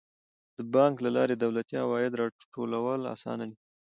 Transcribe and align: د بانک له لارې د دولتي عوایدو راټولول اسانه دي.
د 0.57 0.57
بانک 0.73 0.95
له 1.05 1.09
لارې 1.17 1.33
د 1.35 1.41
دولتي 1.45 1.75
عوایدو 1.83 2.19
راټولول 2.21 3.01
اسانه 3.15 3.45
دي. 3.49 3.57